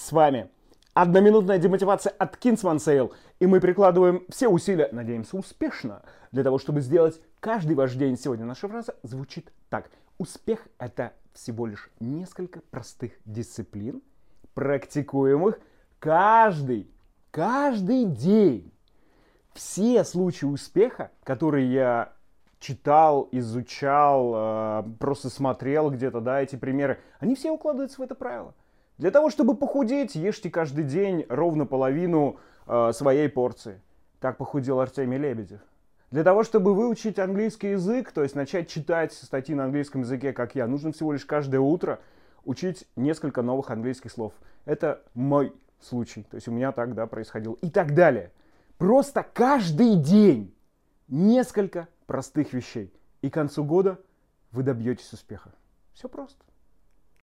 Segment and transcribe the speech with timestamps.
[0.00, 0.48] С вами
[0.94, 3.12] одноминутная демотивация от Kingsman Sale.
[3.38, 6.00] И мы прикладываем все усилия, надеемся, успешно,
[6.32, 8.16] для того, чтобы сделать каждый ваш день.
[8.16, 9.90] Сегодня наша фраза звучит так.
[10.16, 14.00] Успех– это всего лишь несколько простых дисциплин,
[14.54, 15.60] практикуемых
[15.98, 16.90] каждый,
[17.30, 18.72] каждый день.
[19.52, 22.14] Все случаи успеха, которые я
[22.58, 28.54] читал, изучал, э, просто смотрел где-то, да, эти примеры, они все укладываются в это правило.
[29.00, 33.80] Для того, чтобы похудеть, ешьте каждый день ровно половину э, своей порции.
[34.20, 35.60] Так похудел Артемий Лебедев.
[36.10, 40.54] Для того, чтобы выучить английский язык, то есть начать читать статьи на английском языке, как
[40.54, 41.98] я, нужно всего лишь каждое утро
[42.44, 44.34] учить несколько новых английских слов.
[44.66, 46.24] Это мой случай.
[46.24, 47.56] То есть у меня так, да, происходило.
[47.62, 48.32] И так далее.
[48.76, 50.54] Просто каждый день
[51.08, 52.92] несколько простых вещей.
[53.22, 53.98] И к концу года
[54.52, 55.52] вы добьетесь успеха.
[55.94, 56.44] Все просто.